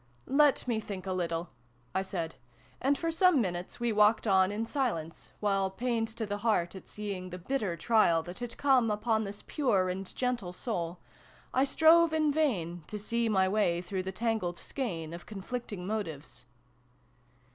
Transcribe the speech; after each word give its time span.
"Let 0.43 0.67
me 0.67 0.79
think 0.79 1.05
a 1.05 1.13
little," 1.13 1.49
I 1.93 2.01
said: 2.01 2.33
and 2.81 2.97
for 2.97 3.11
some 3.11 3.39
minutes 3.39 3.79
we 3.79 3.91
walked 3.93 4.25
on 4.25 4.51
in 4.51 4.65
silence, 4.65 5.29
while 5.41 5.65
ii] 5.65 5.65
LOVE'S 5.65 5.73
CURFEW. 5.73 5.77
31 5.77 5.89
pained 5.91 6.07
to 6.17 6.25
the 6.25 6.37
heart 6.39 6.75
at 6.75 6.87
seeing 6.87 7.29
the 7.29 7.37
bitter 7.37 7.77
trial 7.77 8.23
that 8.23 8.39
had 8.39 8.57
come 8.57 8.89
upon 8.89 9.25
this 9.25 9.43
pure 9.45 9.89
and 9.89 10.15
gentle 10.15 10.53
soul, 10.53 10.97
I 11.53 11.65
strove 11.65 12.13
in 12.13 12.33
vain 12.33 12.83
to 12.87 12.97
see 12.97 13.29
my 13.29 13.47
way 13.47 13.79
through 13.79 14.01
the 14.01 14.11
tangled 14.11 14.57
skein 14.57 15.13
of 15.13 15.27
conflicting 15.27 15.85
motives. 15.85 16.47